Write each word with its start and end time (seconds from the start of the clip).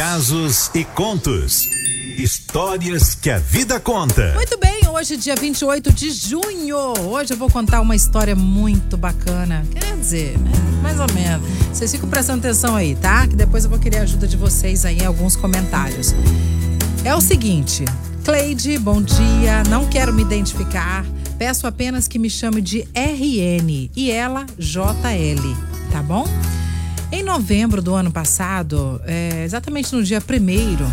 casos 0.00 0.70
e 0.74 0.82
contos. 0.82 1.68
Histórias 2.16 3.14
que 3.14 3.28
a 3.28 3.38
vida 3.38 3.78
conta. 3.78 4.32
Muito 4.34 4.58
bem, 4.58 4.88
hoje, 4.88 5.14
dia 5.14 5.36
28 5.36 5.92
de 5.92 6.10
junho. 6.10 6.94
Hoje 7.00 7.34
eu 7.34 7.36
vou 7.36 7.50
contar 7.50 7.82
uma 7.82 7.94
história 7.94 8.34
muito 8.34 8.96
bacana. 8.96 9.62
Quer 9.70 9.94
dizer, 9.98 10.38
né? 10.38 10.52
mais 10.80 10.98
ou 10.98 11.06
menos. 11.12 11.46
Vocês 11.70 11.92
ficam 11.92 12.08
prestando 12.08 12.38
atenção 12.38 12.76
aí, 12.76 12.94
tá? 12.94 13.28
Que 13.28 13.36
depois 13.36 13.64
eu 13.64 13.68
vou 13.68 13.78
querer 13.78 13.98
a 13.98 14.02
ajuda 14.04 14.26
de 14.26 14.38
vocês 14.38 14.86
aí 14.86 15.00
em 15.00 15.04
alguns 15.04 15.36
comentários. 15.36 16.14
É 17.04 17.14
o 17.14 17.20
seguinte, 17.20 17.84
Cleide, 18.24 18.78
bom 18.78 19.02
dia. 19.02 19.62
Não 19.68 19.84
quero 19.84 20.14
me 20.14 20.22
identificar. 20.22 21.04
Peço 21.36 21.66
apenas 21.66 22.08
que 22.08 22.18
me 22.18 22.30
chame 22.30 22.62
de 22.62 22.88
RN 22.94 23.90
e 23.94 24.10
ela 24.10 24.46
JL, 24.58 25.54
tá 25.92 26.02
bom? 26.02 26.26
Em 27.12 27.24
novembro 27.24 27.82
do 27.82 27.92
ano 27.92 28.12
passado, 28.12 29.00
é, 29.04 29.42
exatamente 29.44 29.92
no 29.92 30.00
dia 30.00 30.20
primeiro, 30.20 30.86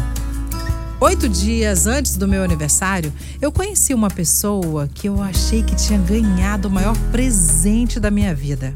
oito 0.99 1.29
dias 1.29 1.85
antes 1.85 2.17
do 2.17 2.27
meu 2.27 2.43
aniversário, 2.43 3.13
eu 3.39 3.51
conheci 3.51 3.93
uma 3.93 4.09
pessoa 4.09 4.89
que 4.91 5.07
eu 5.07 5.21
achei 5.21 5.61
que 5.61 5.75
tinha 5.75 5.99
ganhado 5.99 6.69
o 6.69 6.71
maior 6.71 6.97
presente 7.11 7.99
da 7.99 8.09
minha 8.09 8.33
vida. 8.33 8.73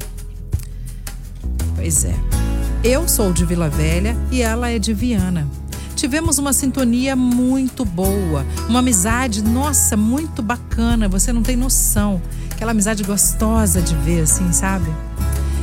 Pois 1.74 2.04
é, 2.04 2.14
eu 2.84 3.08
sou 3.08 3.32
de 3.32 3.44
Vila 3.44 3.68
Velha 3.68 4.16
e 4.30 4.40
ela 4.40 4.70
é 4.70 4.78
de 4.78 4.94
Viana. 4.94 5.48
Tivemos 5.96 6.38
uma 6.38 6.52
sintonia 6.52 7.16
muito 7.16 7.84
boa, 7.84 8.46
uma 8.68 8.78
amizade, 8.78 9.42
nossa, 9.42 9.96
muito 9.96 10.42
bacana, 10.42 11.08
você 11.08 11.32
não 11.32 11.42
tem 11.42 11.56
noção. 11.56 12.22
Aquela 12.52 12.70
amizade 12.70 13.02
gostosa 13.02 13.82
de 13.82 13.96
ver, 13.96 14.22
assim, 14.22 14.52
sabe? 14.52 14.88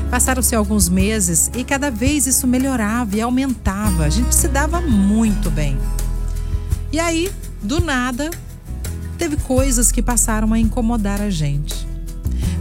Passaram-se 0.10 0.56
alguns 0.56 0.90
meses 0.90 1.52
e 1.56 1.64
cada 1.64 1.92
vez 1.92 2.26
isso 2.26 2.48
melhorava 2.48 3.16
e 3.16 3.22
aumentava. 3.22 4.06
A 4.06 4.10
gente 4.10 4.34
se 4.34 4.48
dava 4.48 4.82
muito 4.82 5.52
bem. 5.52 5.78
E 6.92 7.00
aí, 7.00 7.32
do 7.62 7.80
nada, 7.80 8.32
teve 9.18 9.38
coisas 9.38 9.92
que 9.92 10.02
passaram 10.02 10.52
a 10.52 10.60
incomodar 10.60 11.22
a 11.22 11.30
gente. 11.30 11.88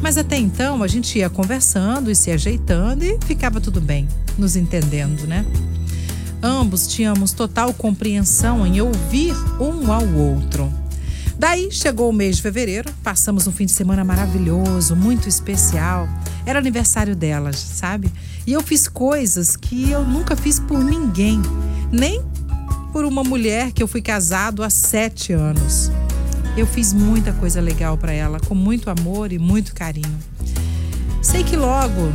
Mas 0.02 0.18
até 0.18 0.36
então 0.36 0.82
a 0.82 0.86
gente 0.86 1.18
ia 1.18 1.30
conversando 1.30 2.10
e 2.10 2.14
se 2.14 2.30
ajeitando 2.30 3.04
e 3.04 3.18
ficava 3.24 3.60
tudo 3.60 3.80
bem, 3.80 4.06
nos 4.36 4.54
entendendo, 4.54 5.26
né? 5.26 5.44
Ambos 6.42 6.86
tínhamos 6.86 7.32
total 7.32 7.72
compreensão 7.72 8.66
em 8.66 8.80
ouvir 8.80 9.34
um 9.58 9.90
ao 9.92 10.06
outro. 10.06 10.72
Daí 11.36 11.70
chegou 11.70 12.10
o 12.10 12.12
mês 12.12 12.36
de 12.36 12.42
fevereiro, 12.42 12.92
passamos 13.02 13.46
um 13.46 13.52
fim 13.52 13.64
de 13.64 13.72
semana 13.72 14.04
maravilhoso, 14.04 14.94
muito 14.94 15.28
especial. 15.28 16.08
Era 16.48 16.60
aniversário 16.60 17.14
delas, 17.14 17.58
sabe? 17.58 18.10
E 18.46 18.54
eu 18.54 18.62
fiz 18.62 18.88
coisas 18.88 19.54
que 19.54 19.90
eu 19.90 20.02
nunca 20.02 20.34
fiz 20.34 20.58
por 20.58 20.82
ninguém, 20.82 21.42
nem 21.92 22.24
por 22.90 23.04
uma 23.04 23.22
mulher 23.22 23.70
que 23.70 23.82
eu 23.82 23.86
fui 23.86 24.00
casado 24.00 24.62
há 24.62 24.70
sete 24.70 25.30
anos. 25.30 25.92
Eu 26.56 26.66
fiz 26.66 26.94
muita 26.94 27.34
coisa 27.34 27.60
legal 27.60 27.98
para 27.98 28.12
ela, 28.12 28.40
com 28.40 28.54
muito 28.54 28.88
amor 28.88 29.30
e 29.30 29.38
muito 29.38 29.74
carinho. 29.74 30.18
Sei 31.20 31.44
que 31.44 31.54
logo, 31.54 32.10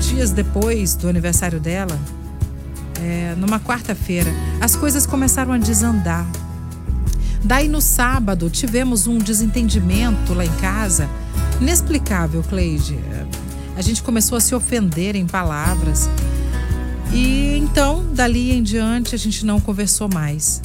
dias 0.00 0.30
depois 0.30 0.94
do 0.94 1.06
aniversário 1.06 1.60
dela, 1.60 2.00
é, 3.02 3.34
numa 3.36 3.60
quarta-feira, 3.60 4.30
as 4.62 4.74
coisas 4.74 5.04
começaram 5.04 5.52
a 5.52 5.58
desandar. 5.58 6.26
Daí 7.44 7.68
no 7.68 7.82
sábado 7.82 8.48
tivemos 8.48 9.06
um 9.06 9.18
desentendimento 9.18 10.32
lá 10.32 10.46
em 10.46 10.56
casa, 10.56 11.06
inexplicável, 11.60 12.42
Cleide. 12.42 12.98
A 13.78 13.80
gente 13.80 14.02
começou 14.02 14.36
a 14.36 14.40
se 14.40 14.56
ofender 14.56 15.14
em 15.14 15.24
palavras. 15.24 16.10
E 17.12 17.56
então, 17.56 18.12
dali 18.12 18.50
em 18.50 18.60
diante, 18.60 19.14
a 19.14 19.18
gente 19.18 19.46
não 19.46 19.60
conversou 19.60 20.08
mais. 20.12 20.60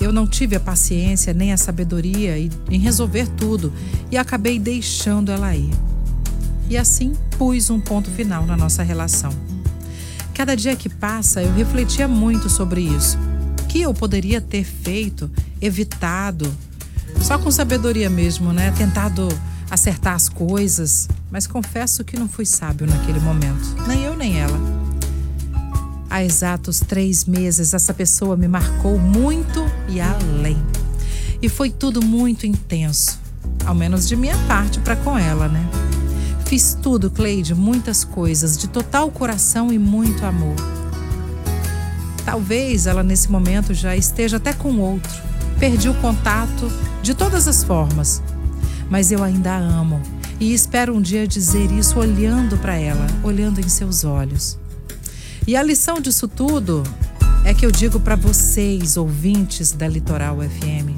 Eu 0.00 0.12
não 0.12 0.26
tive 0.26 0.56
a 0.56 0.60
paciência 0.60 1.32
nem 1.32 1.52
a 1.52 1.56
sabedoria 1.56 2.36
em 2.36 2.78
resolver 2.80 3.28
tudo 3.36 3.72
e 4.10 4.18
acabei 4.18 4.58
deixando 4.58 5.30
ela 5.30 5.54
ir. 5.54 5.70
E 6.68 6.76
assim 6.76 7.12
pus 7.38 7.70
um 7.70 7.78
ponto 7.78 8.10
final 8.10 8.44
na 8.44 8.56
nossa 8.56 8.82
relação. 8.82 9.32
Cada 10.34 10.56
dia 10.56 10.74
que 10.74 10.88
passa, 10.88 11.40
eu 11.44 11.54
refletia 11.54 12.08
muito 12.08 12.50
sobre 12.50 12.80
isso. 12.80 13.16
O 13.62 13.66
que 13.68 13.82
eu 13.82 13.94
poderia 13.94 14.40
ter 14.40 14.64
feito 14.64 15.30
evitado, 15.60 16.52
só 17.20 17.38
com 17.38 17.52
sabedoria 17.52 18.10
mesmo, 18.10 18.52
né? 18.52 18.72
Tentado 18.76 19.28
acertar 19.72 20.14
as 20.14 20.28
coisas, 20.28 21.08
mas 21.30 21.46
confesso 21.46 22.04
que 22.04 22.18
não 22.18 22.28
fui 22.28 22.44
sábio 22.44 22.86
naquele 22.86 23.18
momento, 23.18 23.74
nem 23.88 24.04
eu 24.04 24.14
nem 24.14 24.38
ela. 24.38 24.60
Há 26.10 26.22
exatos 26.22 26.80
três 26.80 27.24
meses, 27.24 27.72
essa 27.72 27.94
pessoa 27.94 28.36
me 28.36 28.46
marcou 28.46 28.98
muito 28.98 29.64
e 29.88 29.98
além. 29.98 30.62
E 31.40 31.48
foi 31.48 31.70
tudo 31.70 32.04
muito 32.04 32.46
intenso, 32.46 33.18
ao 33.64 33.74
menos 33.74 34.06
de 34.06 34.14
minha 34.14 34.36
parte 34.46 34.78
para 34.78 34.94
com 34.94 35.16
ela, 35.16 35.48
né? 35.48 35.66
Fiz 36.44 36.76
tudo, 36.82 37.10
Cleide, 37.10 37.54
muitas 37.54 38.04
coisas, 38.04 38.58
de 38.58 38.68
total 38.68 39.10
coração 39.10 39.72
e 39.72 39.78
muito 39.78 40.26
amor. 40.26 40.56
Talvez 42.26 42.86
ela 42.86 43.02
nesse 43.02 43.32
momento 43.32 43.72
já 43.72 43.96
esteja 43.96 44.36
até 44.36 44.52
com 44.52 44.78
outro 44.78 45.32
Perdi 45.62 45.88
o 45.88 45.94
contato 45.94 46.68
de 47.04 47.14
todas 47.14 47.46
as 47.46 47.62
formas, 47.62 48.20
mas 48.92 49.10
eu 49.10 49.24
ainda 49.24 49.54
a 49.54 49.58
amo 49.58 50.02
e 50.38 50.52
espero 50.52 50.94
um 50.94 51.00
dia 51.00 51.26
dizer 51.26 51.72
isso 51.72 51.98
olhando 51.98 52.58
para 52.58 52.76
ela, 52.76 53.06
olhando 53.24 53.58
em 53.58 53.66
seus 53.66 54.04
olhos. 54.04 54.58
E 55.46 55.56
a 55.56 55.62
lição 55.62 55.98
disso 55.98 56.28
tudo 56.28 56.82
é 57.42 57.54
que 57.54 57.64
eu 57.64 57.72
digo 57.72 57.98
para 57.98 58.16
vocês, 58.16 58.98
ouvintes 58.98 59.72
da 59.72 59.88
Litoral 59.88 60.40
FM: 60.42 60.90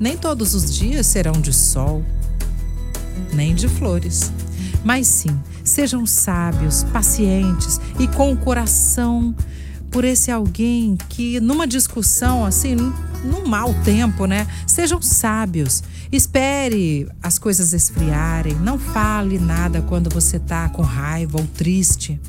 nem 0.00 0.16
todos 0.16 0.54
os 0.54 0.74
dias 0.74 1.06
serão 1.06 1.32
de 1.32 1.52
sol, 1.52 2.02
nem 3.34 3.54
de 3.54 3.68
flores, 3.68 4.32
mas 4.82 5.06
sim, 5.06 5.38
sejam 5.62 6.06
sábios, 6.06 6.82
pacientes 6.84 7.78
e 7.98 8.08
com 8.08 8.32
o 8.32 8.36
coração 8.38 9.34
por 9.90 10.02
esse 10.02 10.30
alguém 10.30 10.96
que 11.10 11.40
numa 11.40 11.66
discussão 11.66 12.46
assim 12.46 12.90
num 13.24 13.46
mau 13.46 13.74
tempo, 13.84 14.26
né? 14.26 14.46
Sejam 14.66 15.00
sábios. 15.00 15.82
Espere 16.10 17.08
as 17.22 17.38
coisas 17.38 17.72
esfriarem. 17.72 18.54
Não 18.54 18.78
fale 18.78 19.38
nada 19.38 19.82
quando 19.82 20.10
você 20.10 20.38
tá 20.38 20.68
com 20.68 20.82
raiva 20.82 21.38
ou 21.38 21.46
triste. 21.46 22.20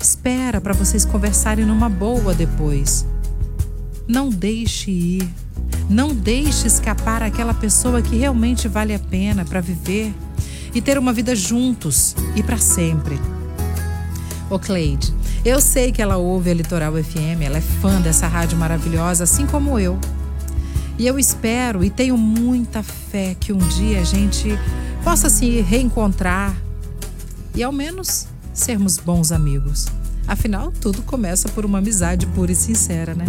Espera 0.00 0.60
para 0.60 0.74
vocês 0.74 1.04
conversarem 1.04 1.64
numa 1.64 1.88
boa 1.88 2.34
depois. 2.34 3.06
Não 4.06 4.28
deixe 4.28 4.90
ir. 4.90 5.28
Não 5.88 6.14
deixe 6.14 6.66
escapar 6.66 7.22
aquela 7.22 7.54
pessoa 7.54 8.02
que 8.02 8.16
realmente 8.16 8.68
vale 8.68 8.94
a 8.94 8.98
pena 8.98 9.44
para 9.44 9.60
viver 9.60 10.14
e 10.74 10.80
ter 10.80 10.98
uma 10.98 11.12
vida 11.12 11.36
juntos 11.36 12.16
e 12.34 12.42
para 12.42 12.58
sempre. 12.58 13.18
Ô 14.50 14.58
Cleide, 14.58 15.14
eu 15.44 15.60
sei 15.60 15.92
que 15.92 16.00
ela 16.00 16.16
ouve 16.16 16.50
a 16.50 16.54
Litoral 16.54 16.92
FM, 16.94 17.42
ela 17.42 17.58
é 17.58 17.60
fã 17.60 18.00
dessa 18.00 18.26
rádio 18.26 18.56
maravilhosa, 18.56 19.24
assim 19.24 19.46
como 19.46 19.78
eu. 19.78 19.98
E 20.98 21.06
eu 21.06 21.18
espero 21.18 21.84
e 21.84 21.90
tenho 21.90 22.16
muita 22.16 22.82
fé 22.82 23.36
que 23.38 23.52
um 23.52 23.58
dia 23.58 24.00
a 24.00 24.04
gente 24.04 24.48
possa 25.02 25.28
se 25.28 25.60
reencontrar 25.60 26.56
e 27.54 27.62
ao 27.62 27.72
menos 27.72 28.26
sermos 28.54 28.96
bons 28.96 29.32
amigos. 29.32 29.86
Afinal, 30.26 30.72
tudo 30.80 31.02
começa 31.02 31.48
por 31.50 31.66
uma 31.66 31.78
amizade 31.78 32.26
pura 32.28 32.52
e 32.52 32.54
sincera, 32.54 33.14
né? 33.14 33.26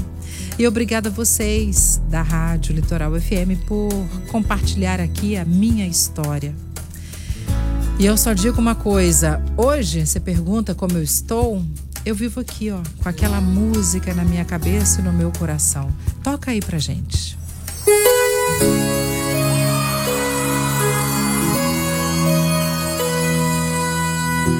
E 0.57 0.65
obrigada 0.65 1.09
a 1.09 1.11
vocês 1.11 1.99
da 2.09 2.21
Rádio 2.21 2.73
Litoral 2.73 3.11
FM 3.19 3.67
por 3.67 3.89
compartilhar 4.31 5.01
aqui 5.01 5.35
a 5.35 5.43
minha 5.43 5.85
história. 5.85 6.55
E 7.99 8.05
eu 8.05 8.15
só 8.15 8.31
digo 8.31 8.61
uma 8.61 8.75
coisa: 8.75 9.43
hoje, 9.57 10.05
você 10.05 10.19
pergunta 10.19 10.73
como 10.73 10.93
eu 10.97 11.03
estou, 11.03 11.61
eu 12.05 12.13
vivo 12.13 12.39
aqui, 12.39 12.69
ó, 12.69 12.79
com 13.01 13.09
aquela 13.09 13.41
música 13.41 14.13
na 14.13 14.23
minha 14.23 14.45
cabeça 14.45 15.01
e 15.01 15.03
no 15.03 15.11
meu 15.11 15.31
coração. 15.31 15.89
Toca 16.23 16.51
aí 16.51 16.61
pra 16.61 16.77
gente. 16.77 17.35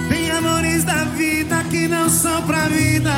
Tem 0.10 0.31
amores 0.31 0.84
da 0.84 1.06
vida 1.06 1.64
que 1.69 1.88
não 1.88 2.10
são 2.10 2.42
pra 2.42 2.68
vida. 2.68 3.14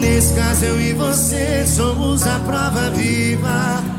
Nesse 0.00 0.34
caso, 0.34 0.64
eu 0.64 0.80
e 0.80 0.94
você 0.94 1.66
somos 1.66 2.22
a 2.22 2.38
prova 2.40 2.90
viva. 2.90 3.95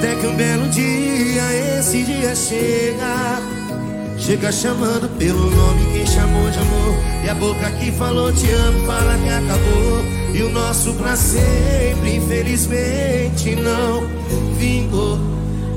Até 0.00 0.14
que 0.14 0.26
um 0.26 0.34
belo 0.34 0.66
dia 0.70 1.78
esse 1.78 2.02
dia 2.04 2.34
chega. 2.34 3.38
Chega 4.16 4.50
chamando 4.50 5.06
pelo 5.18 5.50
nome 5.50 5.92
quem 5.92 6.06
chamou 6.06 6.50
de 6.50 6.58
amor. 6.58 6.94
E 7.22 7.28
a 7.28 7.34
boca 7.34 7.70
que 7.72 7.92
falou 7.92 8.32
te 8.32 8.50
amo 8.50 8.86
fala 8.86 9.18
que 9.18 9.28
acabou. 9.28 10.02
E 10.32 10.42
o 10.42 10.48
nosso 10.48 10.94
pra 10.94 11.14
sempre 11.14 12.16
infelizmente 12.16 13.54
não 13.56 14.08
vingou. 14.58 15.18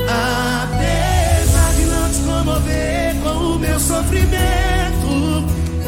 Apesar 0.03 1.73
de 1.73 1.83
não 1.83 2.09
te 2.09 2.21
comover 2.21 3.15
com 3.23 3.55
o 3.55 3.59
meu 3.59 3.77
sofrimento 3.77 5.43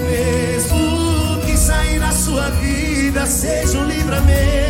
Mesmo 0.09 1.39
que 1.45 1.55
sair 1.55 2.01
da 2.01 2.11
sua 2.11 2.49
vida 2.49 3.25
seja 3.27 3.79
um 3.79 3.85
livramento. 3.85 4.64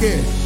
Quê? 0.00 0.45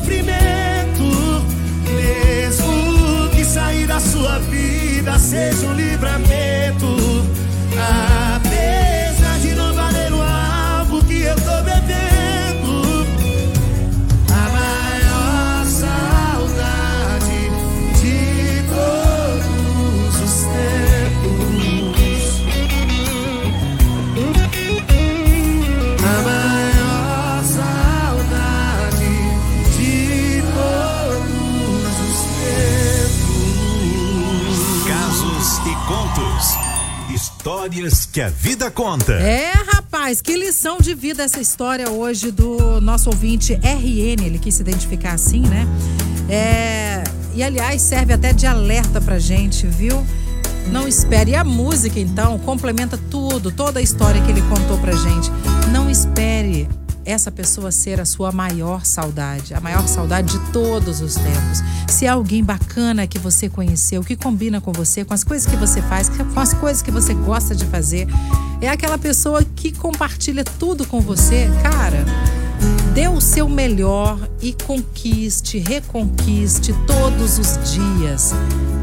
sofrimento, 0.00 1.44
mesmo 1.94 3.28
que 3.30 3.44
sair 3.44 3.86
da 3.86 4.00
sua 4.00 4.38
vida 4.38 5.18
seja 5.18 5.66
um 5.66 5.74
livramento. 5.74 6.89
Histórias 37.60 38.06
que 38.06 38.22
a 38.22 38.30
vida 38.30 38.70
conta. 38.70 39.12
É, 39.12 39.52
rapaz, 39.52 40.22
que 40.22 40.34
lição 40.34 40.78
de 40.80 40.94
vida 40.94 41.22
essa 41.22 41.42
história 41.42 41.90
hoje 41.90 42.30
do 42.30 42.80
nosso 42.80 43.10
ouvinte 43.10 43.52
RN, 43.52 44.24
ele 44.24 44.38
quis 44.38 44.54
se 44.54 44.62
identificar 44.62 45.12
assim, 45.12 45.42
né? 45.42 45.68
É, 46.26 47.04
e 47.34 47.42
aliás, 47.42 47.82
serve 47.82 48.14
até 48.14 48.32
de 48.32 48.46
alerta 48.46 48.98
pra 48.98 49.18
gente, 49.18 49.66
viu? 49.66 50.02
Não 50.72 50.88
espere. 50.88 51.32
E 51.32 51.34
a 51.34 51.44
música, 51.44 52.00
então, 52.00 52.38
complementa 52.38 52.98
tudo, 53.10 53.52
toda 53.52 53.78
a 53.78 53.82
história 53.82 54.22
que 54.22 54.30
ele 54.30 54.42
contou 54.42 54.78
pra 54.78 54.92
gente. 54.92 55.30
Não 55.70 55.90
espere 55.90 56.66
essa 57.10 57.30
pessoa 57.30 57.70
ser 57.72 58.00
a 58.00 58.04
sua 58.04 58.30
maior 58.32 58.84
saudade, 58.84 59.54
a 59.54 59.60
maior 59.60 59.86
saudade 59.86 60.38
de 60.38 60.52
todos 60.52 61.00
os 61.00 61.14
tempos. 61.14 61.62
Se 61.88 62.06
é 62.06 62.08
alguém 62.08 62.42
bacana 62.42 63.06
que 63.06 63.18
você 63.18 63.48
conheceu, 63.48 64.02
que 64.02 64.16
combina 64.16 64.60
com 64.60 64.72
você, 64.72 65.04
com 65.04 65.12
as 65.12 65.24
coisas 65.24 65.50
que 65.50 65.56
você 65.56 65.82
faz, 65.82 66.08
com 66.08 66.40
as 66.40 66.54
coisas 66.54 66.82
que 66.82 66.90
você 66.90 67.12
gosta 67.14 67.54
de 67.54 67.66
fazer, 67.66 68.06
é 68.60 68.68
aquela 68.68 68.98
pessoa 68.98 69.42
que 69.42 69.72
compartilha 69.72 70.44
tudo 70.44 70.86
com 70.86 71.00
você, 71.00 71.50
cara. 71.62 72.04
Dê 72.94 73.08
o 73.08 73.20
seu 73.20 73.48
melhor 73.48 74.18
e 74.40 74.52
conquiste, 74.52 75.58
reconquiste 75.58 76.74
todos 76.86 77.38
os 77.38 77.72
dias 77.72 78.34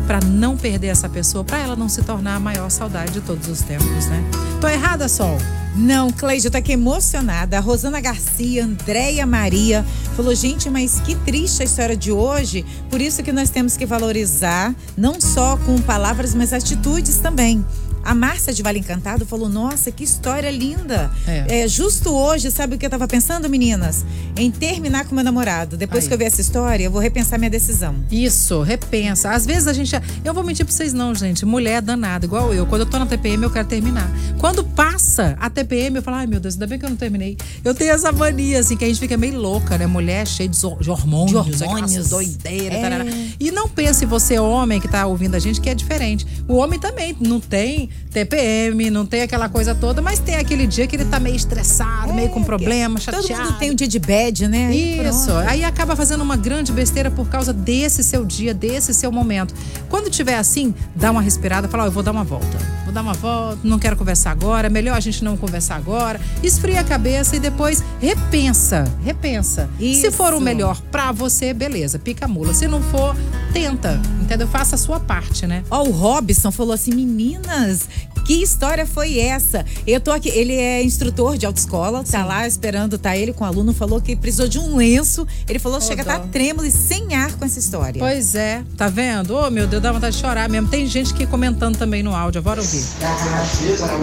para 0.08 0.22
não 0.22 0.56
perder 0.56 0.88
essa 0.88 1.10
pessoa, 1.10 1.44
para 1.44 1.60
ela 1.60 1.76
não 1.76 1.90
se 1.90 2.02
tornar 2.02 2.36
a 2.36 2.40
maior 2.40 2.72
saudade 2.72 3.12
de 3.12 3.22
todos 3.22 3.48
os 3.50 3.62
tempos, 3.62 4.08
né? 4.08 4.24
Tô 4.62 4.68
errada, 4.68 5.10
Sol? 5.10 5.38
Não, 5.76 6.12
Cleide, 6.12 6.46
eu 6.46 6.52
tô 6.52 6.58
aqui 6.58 6.72
emocionada. 6.72 7.58
A 7.58 7.60
Rosana 7.60 8.02
Garcia, 8.02 8.66
Andréia 8.66 9.28
Maria, 9.28 9.86
falou: 10.16 10.34
gente, 10.34 10.72
mas 10.72 11.00
que 11.02 11.14
triste 11.14 11.62
a 11.62 11.66
história 11.66 11.96
de 11.96 12.12
hoje. 12.12 12.66
Por 12.90 13.00
isso 13.00 13.22
que 13.22 13.32
nós 13.32 13.52
temos 13.52 13.78
que 13.78 13.86
valorizar, 13.86 14.74
não 14.98 15.22
só 15.22 15.56
com 15.58 15.80
palavras, 15.80 16.34
mas 16.34 16.52
atitudes 16.52 17.18
também. 17.18 17.64
A 18.08 18.16
Márcia 18.16 18.54
de 18.54 18.64
Vale 18.64 18.80
Encantado 18.80 19.26
falou: 19.26 19.50
Nossa, 19.50 19.92
que 19.92 20.02
história 20.02 20.50
linda. 20.50 21.12
É. 21.28 21.64
É, 21.64 21.68
justo 21.68 22.10
hoje, 22.10 22.50
sabe 22.50 22.76
o 22.76 22.78
que 22.78 22.86
eu 22.86 22.90
tava 22.90 23.06
pensando, 23.06 23.50
meninas? 23.50 24.06
Em 24.38 24.50
terminar 24.50 25.06
com 25.06 25.14
meu 25.14 25.26
namorado. 25.26 25.76
Depois 25.76 26.06
Aí. 26.06 26.08
que 26.08 26.14
eu 26.14 26.18
ver 26.18 26.24
essa 26.24 26.40
história, 26.40 26.86
eu 26.86 26.90
vou 26.90 27.02
repensar 27.02 27.38
minha 27.38 27.50
decisão. 27.50 27.96
Isso, 28.10 28.62
repensa. 28.62 29.32
Às 29.32 29.46
vezes 29.46 29.68
a 29.68 29.74
gente. 29.74 29.94
Eu 30.24 30.34
vou 30.34 30.42
mentir 30.42 30.66
pra 30.66 30.74
vocês, 30.74 30.94
não, 30.94 31.14
gente. 31.14 31.46
Mulher 31.46 31.80
é 31.80 31.82
danada, 31.82 32.26
igual 32.26 32.54
eu. 32.54 32.66
Quando 32.66 32.84
eu 32.84 32.86
tô 32.86 32.98
na 32.98 33.06
TPM, 33.06 33.44
eu 33.44 33.52
quero 33.52 33.68
terminar. 33.68 34.10
Quando 34.38 34.64
passa 34.64 35.36
a 35.38 35.50
TPM, 35.50 35.98
eu 35.98 36.02
falo, 36.02 36.16
ai 36.16 36.28
meu 36.28 36.40
Deus, 36.40 36.54
ainda 36.54 36.66
bem 36.66 36.80
que 36.80 36.86
eu 36.86 36.90
não 36.90 36.96
terminei. 36.96 37.36
Eu 37.62 37.76
tenho 37.76 37.92
essa 37.92 38.10
mania, 38.14 38.60
assim, 38.60 38.78
que 38.78 38.86
a 38.86 38.88
gente 38.88 39.02
fica 39.02 39.18
meio 39.18 39.38
louca, 39.38 39.78
né? 39.78 39.86
Mulher 39.86 40.26
cheia 40.26 40.48
de, 40.48 40.66
hormônios, 40.66 41.58
De 41.58 41.64
hormônios. 41.66 41.92
aquelas 41.92 42.10
doideiras. 42.10 42.78
É. 42.78 43.28
E 43.38 43.52
não 43.52 43.68
pense 43.68 44.06
você, 44.06 44.40
homem, 44.40 44.80
que 44.80 44.88
tá 44.88 45.06
ouvindo 45.06 45.36
a 45.36 45.40
gente, 45.40 45.60
que 45.60 45.70
é 45.70 45.76
diferente. 45.76 46.26
O 46.48 46.56
homem 46.56 46.80
também 46.80 47.14
não 47.20 47.42
tem 47.42 47.90
TPM, 48.12 48.90
não 48.90 49.06
tem 49.06 49.22
aquela 49.22 49.48
coisa 49.48 49.76
toda, 49.76 50.02
mas 50.02 50.18
tem 50.20 50.36
aquele 50.36 50.66
dia 50.66 50.88
que 50.88 50.96
ele 50.96 51.06
tá 51.06 51.20
meio 51.20 51.36
estressado, 51.36 52.14
meio 52.14 52.30
com 52.30 52.44
problema, 52.44 53.00
chateado. 53.00 53.28
Todo 53.28 53.38
mundo 53.38 53.60
tem 53.60 53.72
um 53.72 53.76
dia 53.76 53.88
de 53.88 54.00
bad, 54.00 54.48
né? 54.48 54.68
Aí 54.68 55.08
Isso. 55.08 55.32
Aí 55.48 55.64
acaba 55.64 55.96
fazendo 55.96 56.22
uma 56.22 56.36
grande 56.36 56.72
besteira 56.72 57.12
por 57.12 57.28
causa 57.28 57.54
desse 57.54 58.04
seu 58.04 58.26
dia, 58.26 58.54
desse 58.54 58.94
seu 58.94 59.12
momento. 59.12 59.54
Quando 59.90 60.10
tiver 60.10 60.38
assim, 60.38 60.74
dá 60.96 61.12
uma 61.12 61.22
respirada, 61.22 61.68
fala, 61.68 61.84
ó, 61.84 61.88
eu 61.88 61.92
vou 61.92 62.02
dar 62.02 62.12
uma 62.12 62.24
volta. 62.24 62.58
Vou 62.86 62.94
dar 62.94 63.02
uma 63.02 63.14
volta, 63.14 63.60
não 63.64 63.78
quero 63.78 63.96
conversar 63.98 64.32
agora, 64.32 64.70
melhor 64.70 64.96
a 64.96 65.00
gente 65.00 65.24
não 65.24 65.36
conversar 65.36 65.76
agora. 65.76 66.20
Esfria 66.42 66.80
a 66.80 66.84
cabeça 66.84 67.36
e 67.36 67.40
depois 67.40 67.84
repensa, 68.00 68.86
repensa. 69.04 69.70
Se 69.78 70.10
for 70.10 70.34
o 70.34 70.38
Isso. 70.38 70.46
melhor 70.46 70.82
pra 70.90 71.12
você, 71.12 71.54
beleza, 71.54 72.00
pica 72.00 72.26
a 72.26 72.28
mula. 72.28 72.54
Se 72.54 72.68
não 72.68 72.82
for, 72.82 73.16
tenta, 73.54 74.02
entendeu? 74.28 74.48
Faça 74.48 74.76
a 74.76 74.78
sua 74.78 75.00
parte, 75.00 75.48
né? 75.48 75.64
Ó, 75.72 75.84
o 75.84 75.92
Robson 75.92 76.52
falou 76.52 76.74
assim: 76.74 76.94
meninas, 76.94 77.88
que 78.26 78.44
história 78.44 78.86
foi 78.86 79.18
essa? 79.18 79.66
Eu 79.86 80.00
tô 80.02 80.12
aqui, 80.12 80.30
ele 80.30 80.54
é 80.54 80.84
instrutor 80.84 81.38
de 81.38 81.46
autoescola, 81.46 82.04
tá 82.04 82.26
lá 82.26 82.46
esperando, 82.46 82.98
tá 82.98 83.16
ele 83.16 83.34
com 83.34 83.44
o 83.44 83.48
aluno, 83.48 83.74
falou 83.74 84.02
que 84.02 84.16
precisou 84.16 84.48
de 84.48 84.60
um 84.60 84.76
lenço. 84.76 85.26
Ele 85.48 85.58
falou: 85.58 85.80
chega, 85.80 86.04
dó. 86.04 86.12
tá 86.12 86.20
trêmulo 86.20 86.68
e 86.68 86.72
sem 86.72 87.16
ar 87.16 87.34
com 87.34 87.46
essa 87.46 87.58
história. 87.58 88.00
Pois 88.00 88.36
é, 88.36 88.64
tá 88.76 88.90
vendo? 88.90 89.36
Ô, 89.36 89.50
meu 89.50 89.66
Deus, 89.66 89.82
dá 89.82 89.92
vontade 89.92 90.16
de 90.16 90.22
chorar 90.22 90.50
mesmo. 90.50 90.68
Tem 90.68 90.86
gente 90.86 91.14
que 91.14 91.26
comentando 91.26 91.78
também 91.78 92.04
no 92.04 92.14
áudio, 92.14 92.42
bora 92.42 92.62
ouvir. 92.62 92.84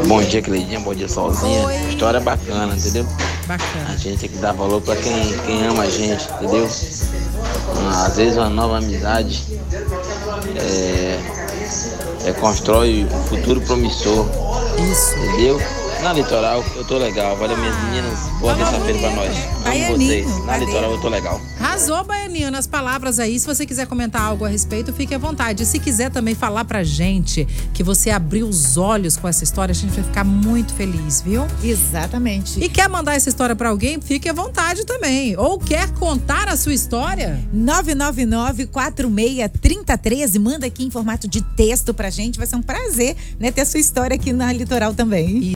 Bom 0.09 0.23
dia, 0.23 0.41
Cleidinha. 0.41 0.81
Bom 0.81 0.95
dia, 0.95 1.09
sozinha. 1.09 1.67
Oi. 1.67 1.75
História 1.91 2.21
bacana, 2.21 2.75
entendeu? 2.75 3.07
A 3.45 3.47
Bacana. 3.47 3.99
gente 3.99 4.21
tem 4.21 4.29
que 4.31 4.39
dar 4.39 4.53
valor 4.53 4.81
pra 4.81 4.97
quem, 4.97 5.39
quem 5.45 5.67
ama 5.67 5.83
a 5.83 5.91
gente, 5.91 6.25
entendeu? 6.41 6.69
Ah, 7.93 8.07
Às 8.07 8.17
vezes 8.17 8.37
uma 8.39 8.49
nova 8.49 8.79
amizade 8.79 9.45
é, 10.57 11.19
é, 12.27 12.33
constrói 12.33 13.05
um 13.11 13.25
futuro 13.25 13.61
promissor, 13.61 14.27
Isso. 14.91 15.15
entendeu? 15.17 15.61
Na 16.03 16.13
litoral 16.13 16.65
eu 16.77 16.85
tô 16.85 16.99
legal. 16.99 17.37
Valeu, 17.37 17.57
minhas 17.57 17.77
meninas. 17.85 18.19
Boa 18.41 18.55
terça-feira 18.55 18.99
pra 18.99 19.11
nós. 19.11 19.37
Amo 19.65 19.97
vocês. 19.99 20.45
Na 20.45 20.57
litoral 20.59 20.91
eu 20.93 21.01
tô 21.01 21.09
legal. 21.09 21.41
Arrasou, 21.75 22.05
Baianinho, 22.05 22.53
nas 22.53 22.69
palavras 22.69 23.19
aí. 23.19 23.37
Se 23.37 23.45
você 23.45 23.67
quiser 23.67 23.89
comentar 23.89 24.23
algo 24.23 24.45
a 24.45 24.49
respeito, 24.49 24.93
fique 24.93 25.13
à 25.13 25.19
vontade. 25.19 25.65
E 25.65 25.67
se 25.67 25.81
quiser 25.81 26.09
também 26.09 26.33
falar 26.33 26.65
pra 26.65 26.85
gente 26.85 27.45
que 27.75 27.83
você 27.83 28.11
abriu 28.11 28.47
os 28.47 28.77
olhos 28.77 29.17
com 29.17 29.27
essa 29.27 29.43
história, 29.43 29.73
a 29.73 29.75
gente 29.75 29.93
vai 29.93 30.05
ficar 30.05 30.23
muito 30.23 30.73
feliz, 30.73 31.21
viu? 31.21 31.45
Exatamente. 31.65 32.63
E 32.63 32.69
quer 32.69 32.89
mandar 32.89 33.17
essa 33.17 33.29
história 33.29 33.57
pra 33.57 33.71
alguém, 33.71 34.01
fique 34.01 34.29
à 34.29 34.33
vontade 34.33 34.87
também. 34.87 35.37
Ou 35.37 35.59
quer 35.59 35.91
contar 35.95 36.47
a 36.47 36.57
sua 36.57 36.73
história? 36.73 37.45
999-46-3013. 37.53 40.39
Manda 40.39 40.67
aqui 40.67 40.85
em 40.85 40.93
formato 40.93 41.27
de 41.27 41.43
texto 41.57 41.93
pra 41.93 42.09
gente. 42.09 42.39
Vai 42.39 42.47
ser 42.47 42.55
um 42.55 42.63
prazer, 42.63 43.17
né? 43.37 43.51
Ter 43.51 43.63
a 43.63 43.67
sua 43.67 43.81
história 43.81 44.15
aqui 44.15 44.33
na 44.33 44.53
Litoral 44.53 44.95
também. 44.95 45.43